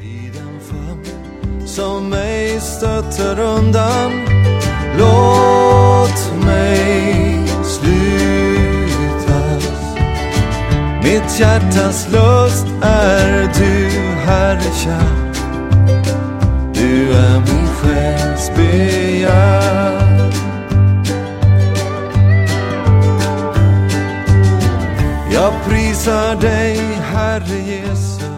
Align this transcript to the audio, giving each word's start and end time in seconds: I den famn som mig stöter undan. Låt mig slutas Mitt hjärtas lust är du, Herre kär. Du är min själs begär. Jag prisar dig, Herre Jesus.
I 0.00 0.30
den 0.34 0.60
famn 0.60 1.68
som 1.68 2.08
mig 2.08 2.60
stöter 2.60 3.40
undan. 3.40 4.12
Låt 4.98 6.44
mig 6.44 7.48
slutas 7.64 8.02
Mitt 11.02 11.40
hjärtas 11.40 12.08
lust 12.12 12.66
är 12.82 13.50
du, 13.58 13.88
Herre 14.26 14.60
kär. 14.60 15.32
Du 16.74 17.12
är 17.12 17.40
min 17.40 17.66
själs 17.66 18.50
begär. 18.56 20.32
Jag 25.32 25.52
prisar 25.68 26.36
dig, 26.40 26.76
Herre 27.12 27.58
Jesus. 27.66 28.31